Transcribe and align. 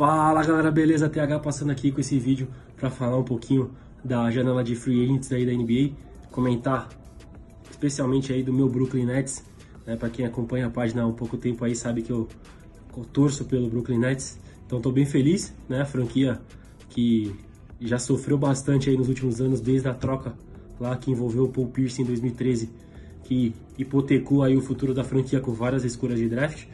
Fala 0.00 0.42
galera, 0.42 0.70
beleza? 0.70 1.10
TH 1.10 1.40
passando 1.40 1.70
aqui 1.72 1.92
com 1.92 2.00
esse 2.00 2.18
vídeo 2.18 2.48
para 2.74 2.88
falar 2.88 3.18
um 3.18 3.22
pouquinho 3.22 3.70
da 4.02 4.30
janela 4.30 4.64
de 4.64 4.74
free 4.74 5.04
agents 5.04 5.30
aí 5.30 5.44
da 5.44 5.52
NBA, 5.52 5.94
comentar 6.30 6.88
especialmente 7.70 8.32
aí 8.32 8.42
do 8.42 8.50
meu 8.50 8.66
Brooklyn 8.66 9.04
Nets, 9.04 9.44
né? 9.86 9.96
Para 9.96 10.08
quem 10.08 10.24
acompanha 10.24 10.68
a 10.68 10.70
página 10.70 11.02
há 11.02 11.06
um 11.06 11.12
pouco 11.12 11.36
tempo 11.36 11.66
aí 11.66 11.76
sabe 11.76 12.00
que 12.00 12.10
eu, 12.10 12.26
torço 13.12 13.44
pelo 13.44 13.68
Brooklyn 13.68 13.98
Nets, 13.98 14.38
então 14.64 14.78
estou 14.78 14.90
bem 14.90 15.04
feliz, 15.04 15.54
né? 15.68 15.82
A 15.82 15.84
franquia 15.84 16.40
que 16.88 17.36
já 17.78 17.98
sofreu 17.98 18.38
bastante 18.38 18.88
aí 18.88 18.96
nos 18.96 19.06
últimos 19.10 19.38
anos 19.38 19.60
desde 19.60 19.86
a 19.86 19.92
troca 19.92 20.32
lá 20.80 20.96
que 20.96 21.10
envolveu 21.10 21.44
o 21.44 21.48
Paul 21.50 21.68
Pierce 21.68 22.00
em 22.00 22.06
2013, 22.06 22.70
que 23.24 23.54
hipotecou 23.76 24.42
aí 24.42 24.56
o 24.56 24.62
futuro 24.62 24.94
da 24.94 25.04
franquia 25.04 25.40
com 25.40 25.52
várias 25.52 25.84
escolhas 25.84 26.18
de 26.18 26.26
draft, 26.26 26.64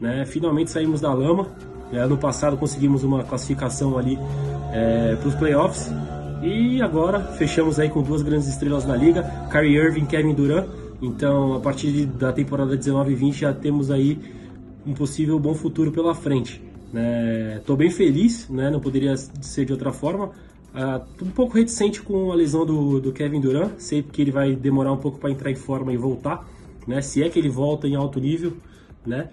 né? 0.00 0.24
Finalmente 0.24 0.70
saímos 0.70 1.02
da 1.02 1.12
lama 1.12 1.54
ano 1.96 2.16
passado 2.16 2.56
conseguimos 2.56 3.02
uma 3.02 3.24
classificação 3.24 3.98
ali 3.98 4.18
é, 4.72 5.16
para 5.16 5.28
os 5.28 5.34
playoffs 5.34 5.90
e 6.42 6.80
agora 6.80 7.20
fechamos 7.20 7.78
aí 7.78 7.90
com 7.90 8.02
duas 8.02 8.22
grandes 8.22 8.48
estrelas 8.48 8.84
da 8.84 8.96
liga, 8.96 9.22
Kyrie 9.50 9.76
Irving 9.76 10.04
e 10.04 10.06
Kevin 10.06 10.34
Durant. 10.34 10.66
Então, 11.02 11.54
a 11.54 11.60
partir 11.60 12.06
da 12.06 12.32
temporada 12.32 12.76
19 12.76 13.12
e 13.12 13.14
20 13.14 13.40
já 13.40 13.52
temos 13.52 13.90
aí 13.90 14.18
um 14.86 14.94
possível 14.94 15.38
bom 15.38 15.54
futuro 15.54 15.92
pela 15.92 16.14
frente. 16.14 16.62
Estou 17.58 17.76
né? 17.76 17.84
bem 17.84 17.90
feliz, 17.90 18.48
né? 18.48 18.70
não 18.70 18.80
poderia 18.80 19.16
ser 19.16 19.64
de 19.64 19.72
outra 19.72 19.92
forma. 19.92 20.30
Estou 20.72 21.26
uh, 21.26 21.30
um 21.30 21.32
pouco 21.32 21.58
reticente 21.58 22.00
com 22.00 22.32
a 22.32 22.34
lesão 22.34 22.64
do, 22.64 23.00
do, 23.00 23.12
Kevin 23.12 23.40
Durant, 23.40 23.72
sei 23.78 24.02
que 24.02 24.22
ele 24.22 24.30
vai 24.30 24.54
demorar 24.54 24.92
um 24.92 24.96
pouco 24.96 25.18
para 25.18 25.30
entrar 25.30 25.50
em 25.50 25.56
forma 25.56 25.92
e 25.92 25.96
voltar, 25.96 26.48
né? 26.86 27.02
se 27.02 27.22
é 27.22 27.28
que 27.28 27.38
ele 27.38 27.48
volta 27.48 27.88
em 27.88 27.96
alto 27.96 28.20
nível, 28.20 28.54
né? 29.04 29.30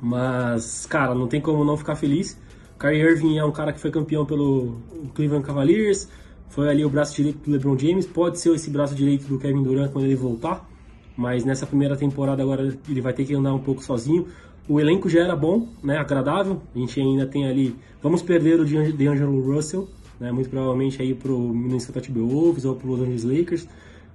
Mas, 0.00 0.86
cara, 0.86 1.14
não 1.14 1.26
tem 1.26 1.40
como 1.40 1.64
não 1.64 1.76
ficar 1.76 1.94
feliz. 1.94 2.38
Kyrie 2.78 3.02
Irving 3.02 3.38
é 3.38 3.44
um 3.44 3.52
cara 3.52 3.72
que 3.72 3.78
foi 3.78 3.90
campeão 3.90 4.24
pelo 4.24 4.78
Cleveland 5.14 5.44
Cavaliers, 5.44 6.08
foi 6.48 6.70
ali 6.70 6.82
o 6.82 6.88
braço 6.88 7.14
direito 7.14 7.38
do 7.44 7.50
LeBron 7.50 7.78
James, 7.78 8.06
pode 8.06 8.40
ser 8.40 8.54
esse 8.54 8.70
braço 8.70 8.94
direito 8.94 9.26
do 9.26 9.38
Kevin 9.38 9.62
Durant 9.62 9.92
quando 9.92 10.06
ele 10.06 10.16
voltar, 10.16 10.66
mas 11.14 11.44
nessa 11.44 11.66
primeira 11.66 11.94
temporada 11.94 12.42
agora 12.42 12.74
ele 12.88 13.00
vai 13.02 13.12
ter 13.12 13.26
que 13.26 13.34
andar 13.34 13.52
um 13.52 13.58
pouco 13.58 13.84
sozinho. 13.84 14.26
O 14.66 14.80
elenco 14.80 15.10
já 15.10 15.20
era 15.20 15.36
bom, 15.36 15.68
né, 15.82 15.98
agradável, 15.98 16.62
a 16.74 16.78
gente 16.78 16.98
ainda 16.98 17.26
tem 17.26 17.46
ali, 17.46 17.76
vamos 18.02 18.22
perder 18.22 18.58
o 18.58 18.64
DeAngelo 18.64 19.40
Russell, 19.42 19.86
né, 20.18 20.32
muito 20.32 20.48
provavelmente 20.48 21.02
aí 21.02 21.14
pro 21.14 21.38
Minnesota 21.38 22.00
Timberwolves 22.00 22.64
ou 22.64 22.74
pro 22.74 22.88
Los 22.88 23.00
Angeles 23.00 23.24
Lakers, 23.24 23.68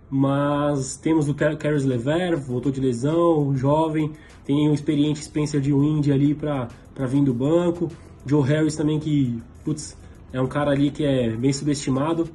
mas 0.10 0.98
temos 0.98 1.28
o 1.28 1.34
Caris 1.34 1.84
Lever, 1.84 2.40
voltou 2.40 2.72
de 2.72 2.80
lesão, 2.80 3.56
jovem, 3.56 4.12
tem 4.44 4.70
o 4.70 4.74
experiente 4.74 5.24
Spencer 5.24 5.60
de 5.60 5.74
Wind 5.74 6.10
ali 6.10 6.34
para 6.36 6.68
vir 7.08 7.24
do 7.24 7.34
banco, 7.34 7.90
Joe 8.26 8.44
Harris 8.44 8.76
também 8.76 9.00
que, 9.00 9.42
putz, 9.64 9.98
é 10.32 10.42
um 10.42 10.48
cara 10.48 10.72
ali 10.72 10.92
que 10.92 11.04
é 11.04 11.36
bem 11.36 11.52
subestimado, 11.52 12.28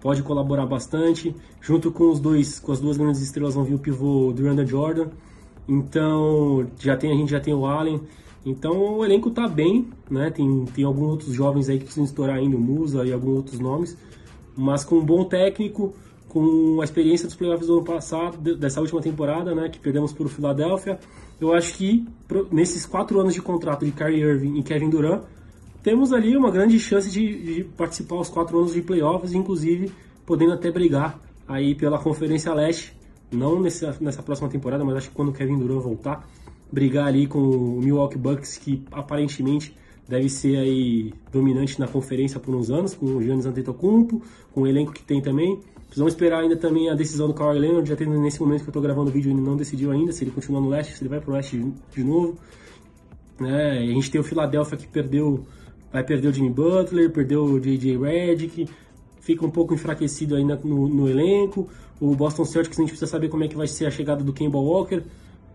pode 0.00 0.22
colaborar 0.22 0.66
bastante, 0.66 1.34
junto 1.60 1.92
com 1.92 2.10
os 2.10 2.18
dois, 2.18 2.58
com 2.58 2.72
as 2.72 2.80
duas 2.80 2.96
grandes 2.96 3.20
estrelas 3.22 3.54
vão 3.54 3.64
vir 3.64 3.74
o 3.74 3.78
pivô 3.78 4.32
Duranda 4.32 4.66
Jordan, 4.66 5.08
então 5.68 6.66
já 6.78 6.96
tem 6.96 7.12
a 7.12 7.16
gente 7.16 7.30
já 7.30 7.40
tem 7.40 7.54
o 7.54 7.66
Allen, 7.66 8.00
então 8.44 8.96
o 8.96 9.04
elenco 9.04 9.30
tá 9.30 9.46
bem, 9.46 9.88
né? 10.10 10.28
Tem, 10.30 10.64
tem 10.74 10.84
alguns 10.84 11.10
outros 11.10 11.32
jovens 11.32 11.68
aí 11.68 11.78
que 11.78 11.84
precisam 11.84 12.04
estourar 12.04 12.36
ainda, 12.36 12.56
o 12.56 12.60
Musa 12.60 13.06
e 13.06 13.12
alguns 13.12 13.36
outros 13.36 13.60
nomes, 13.60 13.96
mas 14.56 14.84
com 14.84 14.96
um 14.96 15.04
bom 15.04 15.24
técnico, 15.24 15.94
com 16.32 16.80
a 16.80 16.84
experiência 16.84 17.26
dos 17.26 17.36
playoffs 17.36 17.66
do 17.66 17.74
ano 17.74 17.84
passado, 17.84 18.56
dessa 18.56 18.80
última 18.80 19.02
temporada, 19.02 19.54
né, 19.54 19.68
que 19.68 19.78
perdemos 19.78 20.14
para 20.14 20.24
o 20.24 20.28
Philadelphia, 20.30 20.98
eu 21.38 21.52
acho 21.52 21.74
que 21.74 22.06
nesses 22.50 22.86
quatro 22.86 23.20
anos 23.20 23.34
de 23.34 23.42
contrato 23.42 23.84
de 23.84 23.92
Kyrie 23.92 24.22
Irving 24.22 24.58
e 24.58 24.62
Kevin 24.62 24.88
Durant, 24.88 25.24
temos 25.82 26.10
ali 26.10 26.34
uma 26.34 26.50
grande 26.50 26.80
chance 26.80 27.10
de, 27.10 27.42
de 27.42 27.64
participar 27.64 28.16
os 28.16 28.30
quatro 28.30 28.58
anos 28.58 28.72
de 28.72 28.80
playoffs, 28.80 29.34
inclusive 29.34 29.92
podendo 30.24 30.54
até 30.54 30.70
brigar 30.70 31.20
aí 31.46 31.74
pela 31.74 31.98
Conferência 31.98 32.54
Leste, 32.54 32.96
não 33.30 33.60
nessa, 33.60 33.94
nessa 34.00 34.22
próxima 34.22 34.48
temporada, 34.48 34.82
mas 34.82 34.96
acho 34.96 35.10
que 35.10 35.14
quando 35.14 35.28
o 35.28 35.32
Kevin 35.34 35.58
Durant 35.58 35.82
voltar, 35.82 36.26
brigar 36.72 37.08
ali 37.08 37.26
com 37.26 37.40
o 37.40 37.78
Milwaukee 37.82 38.16
Bucks, 38.16 38.56
que 38.56 38.82
aparentemente 38.90 39.76
deve 40.12 40.28
ser 40.28 40.58
aí 40.58 41.10
dominante 41.32 41.80
na 41.80 41.88
conferência 41.88 42.38
por 42.38 42.54
uns 42.54 42.70
anos, 42.70 42.94
com 42.94 43.06
o 43.06 43.22
Giannis 43.22 43.46
Antetokounmpo, 43.46 44.20
com 44.52 44.60
o 44.60 44.66
elenco 44.66 44.92
que 44.92 45.02
tem 45.02 45.22
também. 45.22 45.58
Precisamos 45.86 46.12
esperar 46.12 46.40
ainda 46.40 46.54
também 46.54 46.90
a 46.90 46.94
decisão 46.94 47.28
do 47.28 47.32
Kawhi 47.32 47.58
Leonard, 47.58 47.88
já 47.88 47.96
tendo 47.96 48.20
nesse 48.20 48.38
momento 48.38 48.60
que 48.60 48.68
eu 48.68 48.72
estou 48.72 48.82
gravando 48.82 49.08
o 49.08 49.12
vídeo, 49.12 49.32
ele 49.32 49.40
não 49.40 49.56
decidiu 49.56 49.90
ainda 49.90 50.12
se 50.12 50.22
ele 50.22 50.30
continua 50.30 50.60
no 50.60 50.68
leste, 50.68 50.92
se 50.92 51.02
ele 51.02 51.08
vai 51.08 51.18
para 51.18 51.30
o 51.30 51.34
leste 51.34 51.72
de 51.94 52.04
novo. 52.04 52.36
É, 53.40 53.78
a 53.78 53.86
gente 53.86 54.10
tem 54.10 54.20
o 54.20 54.24
Philadelphia 54.24 54.76
que 54.76 54.86
perdeu, 54.86 55.46
vai 55.90 56.04
perder 56.04 56.28
o 56.28 56.32
Jimmy 56.32 56.50
Butler, 56.50 57.10
perdeu 57.10 57.44
o 57.44 57.58
J.J. 57.58 57.96
Redick, 57.96 58.68
fica 59.18 59.46
um 59.46 59.50
pouco 59.50 59.72
enfraquecido 59.72 60.36
ainda 60.36 60.60
no, 60.62 60.88
no, 60.90 61.08
elenco. 61.08 61.70
O 61.98 62.14
Boston 62.14 62.44
Celtics 62.44 62.78
a 62.78 62.82
gente 62.82 62.90
precisa 62.90 63.10
saber 63.10 63.30
como 63.30 63.44
é 63.44 63.48
que 63.48 63.56
vai 63.56 63.66
ser 63.66 63.86
a 63.86 63.90
chegada 63.90 64.22
do 64.22 64.32
Kemba 64.34 64.58
Walker 64.58 65.02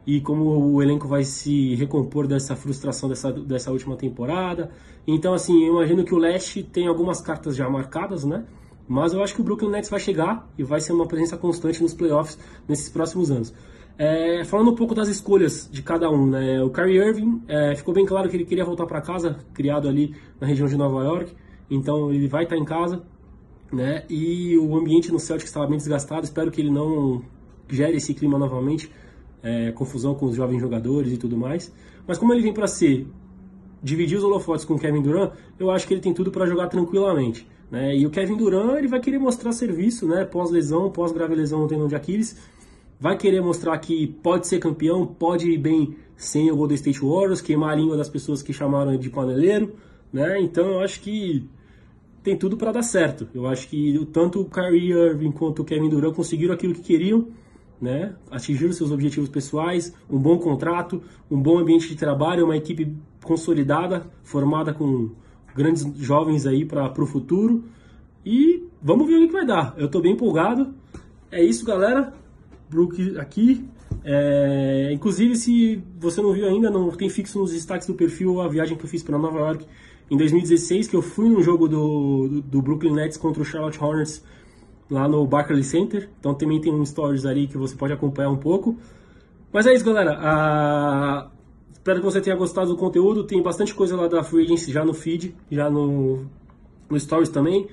e 0.07 0.21
como 0.21 0.73
o 0.73 0.81
elenco 0.81 1.05
vai 1.05 1.25
se 1.25 1.75
recompor 1.75 2.27
dessa 2.27 2.55
frustração 2.55 3.09
dessa, 3.09 3.29
dessa 3.29 3.71
última 3.73 3.97
temporada. 3.97 4.71
Então, 5.05 5.33
assim, 5.33 5.65
eu 5.65 5.73
imagino 5.73 6.05
que 6.05 6.15
o 6.15 6.17
leste 6.17 6.63
tem 6.63 6.87
algumas 6.87 7.19
cartas 7.19 7.57
já 7.57 7.69
marcadas, 7.69 8.23
né? 8.23 8.45
Mas 8.87 9.11
eu 9.11 9.21
acho 9.21 9.35
que 9.35 9.41
o 9.41 9.43
Brooklyn 9.43 9.69
Nets 9.69 9.89
vai 9.89 9.99
chegar 9.99 10.49
e 10.57 10.63
vai 10.63 10.79
ser 10.79 10.93
uma 10.93 11.05
presença 11.05 11.35
constante 11.35 11.83
nos 11.83 11.93
playoffs 11.93 12.39
nesses 12.65 12.87
próximos 12.87 13.29
anos. 13.29 13.53
É, 13.97 14.45
falando 14.45 14.71
um 14.71 14.75
pouco 14.75 14.95
das 14.95 15.09
escolhas 15.09 15.67
de 15.69 15.81
cada 15.81 16.09
um, 16.09 16.25
né? 16.25 16.63
O 16.63 16.69
Kyrie 16.69 16.99
Irving 16.99 17.41
é, 17.45 17.75
ficou 17.75 17.93
bem 17.93 18.05
claro 18.05 18.29
que 18.29 18.37
ele 18.37 18.45
queria 18.45 18.63
voltar 18.63 18.85
para 18.85 19.01
casa, 19.01 19.39
criado 19.53 19.89
ali 19.89 20.15
na 20.39 20.47
região 20.47 20.69
de 20.69 20.77
Nova 20.77 21.03
York, 21.03 21.33
então 21.69 22.13
ele 22.13 22.29
vai 22.29 22.43
estar 22.43 22.55
em 22.55 22.63
casa, 22.63 23.03
né? 23.73 24.05
E 24.09 24.57
o 24.57 24.77
ambiente 24.77 25.11
no 25.11 25.19
Celtic 25.19 25.47
estava 25.47 25.67
bem 25.67 25.75
desgastado, 25.75 26.23
espero 26.23 26.49
que 26.49 26.61
ele 26.61 26.71
não 26.71 27.23
gere 27.67 27.97
esse 27.97 28.13
clima 28.13 28.37
novamente, 28.37 28.89
é, 29.41 29.71
confusão 29.71 30.15
com 30.15 30.25
os 30.25 30.35
jovens 30.35 30.59
jogadores 30.59 31.13
e 31.13 31.17
tudo 31.17 31.37
mais. 31.37 31.73
Mas 32.07 32.17
como 32.17 32.33
ele 32.33 32.41
vem 32.41 32.53
para 32.53 32.67
ser 32.67 33.07
dividir 33.81 34.17
os 34.17 34.23
holofotes 34.23 34.65
com 34.65 34.75
o 34.75 34.79
Kevin 34.79 35.01
Durant, 35.01 35.31
eu 35.59 35.69
acho 35.69 35.87
que 35.87 35.93
ele 35.93 36.01
tem 36.01 36.13
tudo 36.13 36.31
para 36.31 36.45
jogar 36.45 36.67
tranquilamente. 36.67 37.47
Né? 37.69 37.95
E 37.97 38.05
o 38.05 38.09
Kevin 38.09 38.37
Durant 38.37 38.77
ele 38.77 38.87
vai 38.87 38.99
querer 38.99 39.19
mostrar 39.19 39.51
serviço, 39.51 40.07
né? 40.07 40.25
pós-lesão, 40.25 40.89
pós-grave 40.89 41.35
lesão 41.35 41.61
no 41.61 41.67
tendão 41.67 41.87
de 41.87 41.95
Aquiles. 41.95 42.37
Vai 42.99 43.17
querer 43.17 43.41
mostrar 43.41 43.77
que 43.77 44.07
pode 44.07 44.47
ser 44.47 44.59
campeão, 44.59 45.05
pode 45.05 45.51
ir 45.51 45.57
bem 45.57 45.95
sem 46.15 46.51
o 46.51 46.55
Golden 46.55 46.75
State 46.75 46.99
Warriors, 46.99 47.41
queimar 47.41 47.71
a 47.71 47.75
língua 47.75 47.95
das 47.95 48.09
pessoas 48.09 48.41
que 48.41 48.51
chamaram 48.51 48.97
de 48.97 49.09
paneleiro. 49.09 49.75
Né? 50.11 50.41
Então 50.41 50.65
eu 50.65 50.79
acho 50.79 50.99
que 51.01 51.47
tem 52.23 52.35
tudo 52.35 52.57
para 52.57 52.71
dar 52.71 52.81
certo. 52.81 53.27
Eu 53.33 53.45
acho 53.47 53.67
que 53.69 54.05
tanto 54.11 54.41
o 54.41 54.45
Kyrie 54.45 54.91
Irving 54.91 55.31
quanto 55.31 55.61
o 55.61 55.65
Kevin 55.65 55.89
Durant 55.89 56.13
conseguiram 56.13 56.53
aquilo 56.53 56.73
que 56.73 56.81
queriam, 56.81 57.27
né? 57.81 58.15
atingiram 58.31 58.73
seus 58.73 58.91
objetivos 58.91 59.29
pessoais, 59.29 59.93
um 60.09 60.17
bom 60.17 60.37
contrato, 60.37 61.01
um 61.29 61.39
bom 61.41 61.59
ambiente 61.59 61.87
de 61.87 61.95
trabalho, 61.95 62.45
uma 62.45 62.57
equipe 62.57 62.95
consolidada, 63.23 64.07
formada 64.23 64.73
com 64.73 65.11
grandes 65.55 65.85
jovens 65.97 66.45
aí 66.45 66.65
para 66.65 66.91
o 67.01 67.05
futuro. 67.05 67.63
E 68.25 68.63
vamos 68.81 69.07
ver 69.07 69.15
o 69.15 69.27
que 69.27 69.33
vai 69.33 69.45
dar. 69.45 69.73
Eu 69.77 69.85
estou 69.85 70.01
bem 70.01 70.13
empolgado. 70.13 70.73
É 71.31 71.43
isso, 71.43 71.65
galera. 71.65 72.13
Brook 72.69 73.17
aqui. 73.17 73.65
É... 74.03 74.89
Inclusive, 74.91 75.35
se 75.35 75.81
você 75.99 76.21
não 76.21 76.33
viu 76.33 76.47
ainda, 76.47 76.69
não 76.69 76.91
tem 76.91 77.09
fixo 77.09 77.39
nos 77.39 77.51
destaques 77.51 77.87
do 77.87 77.93
perfil 77.93 78.41
a 78.41 78.47
viagem 78.47 78.77
que 78.77 78.83
eu 78.83 78.89
fiz 78.89 79.01
para 79.01 79.17
Nova 79.17 79.39
York 79.39 79.65
em 80.09 80.17
2016, 80.17 80.87
que 80.87 80.95
eu 80.95 81.01
fui 81.01 81.29
no 81.29 81.41
jogo 81.41 81.67
do, 81.67 82.27
do, 82.27 82.41
do 82.41 82.61
Brooklyn 82.61 82.93
Nets 82.93 83.17
contra 83.17 83.41
o 83.41 83.45
Charlotte 83.45 83.81
Hornets 83.81 84.23
lá 84.89 85.07
no 85.07 85.25
Barclays 85.25 85.67
Center. 85.67 86.09
Então 86.19 86.33
também 86.33 86.59
tem 86.59 86.73
um 86.73 86.85
stories 86.85 87.25
ali 87.25 87.47
que 87.47 87.57
você 87.57 87.75
pode 87.75 87.93
acompanhar 87.93 88.29
um 88.29 88.37
pouco. 88.37 88.77
Mas 89.51 89.65
é 89.65 89.73
isso, 89.73 89.85
galera. 89.85 90.17
A... 90.19 91.29
Espero 91.71 91.99
que 91.99 92.05
você 92.05 92.19
tenha 92.19 92.35
gostado 92.35 92.69
do 92.69 92.77
conteúdo. 92.77 93.23
Tem 93.23 93.41
bastante 93.41 93.73
coisa 93.73 93.95
lá 93.95 94.07
da 94.07 94.23
Free 94.23 94.43
Agency 94.43 94.71
já 94.71 94.83
no 94.83 94.93
feed, 94.93 95.35
já 95.49 95.69
no, 95.69 96.25
no 96.89 96.99
Stories 96.99 97.29
também. 97.29 97.67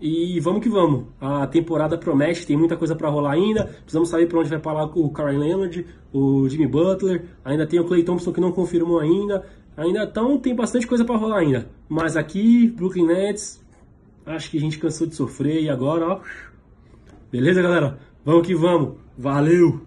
E 0.00 0.40
vamos 0.40 0.62
que 0.62 0.68
vamos. 0.68 1.04
A 1.20 1.46
temporada 1.46 1.98
promete, 1.98 2.46
tem 2.46 2.56
muita 2.56 2.76
coisa 2.76 2.96
para 2.96 3.10
rolar 3.10 3.32
ainda. 3.32 3.64
Precisamos 3.64 4.08
saber 4.08 4.26
para 4.26 4.40
onde 4.40 4.48
vai 4.48 4.58
parar 4.58 4.86
o 4.86 5.10
Karen 5.10 5.38
Leonard, 5.38 5.86
o 6.12 6.48
Jimmy 6.48 6.66
Butler. 6.66 7.26
Ainda 7.44 7.66
tem 7.66 7.78
o 7.78 7.84
Clay 7.84 8.02
Thompson 8.02 8.32
que 8.32 8.40
não 8.40 8.50
confirmou 8.50 8.98
ainda. 8.98 9.44
Ainda 9.76 10.04
então 10.04 10.38
tem 10.38 10.54
bastante 10.54 10.86
coisa 10.86 11.04
para 11.04 11.16
rolar 11.16 11.40
ainda. 11.40 11.68
Mas 11.88 12.16
aqui, 12.16 12.68
Brooklyn 12.68 13.06
Nets, 13.06 13.62
acho 14.24 14.50
que 14.50 14.56
a 14.56 14.60
gente 14.60 14.78
cansou 14.78 15.06
de 15.06 15.14
sofrer 15.14 15.62
e 15.62 15.68
agora, 15.68 16.06
ó. 16.06 16.20
Beleza, 17.32 17.62
galera? 17.62 17.96
Vamos 18.24 18.44
que 18.46 18.54
vamos. 18.54 18.96
Valeu! 19.16 19.86